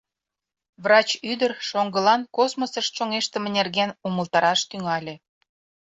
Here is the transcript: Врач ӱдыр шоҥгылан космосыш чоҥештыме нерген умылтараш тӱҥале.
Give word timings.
Врач 0.83 1.09
ӱдыр 1.31 1.51
шоҥгылан 1.69 2.21
космосыш 2.35 2.87
чоҥештыме 2.95 3.49
нерген 3.57 3.89
умылтараш 4.07 4.59
тӱҥале. 4.69 5.15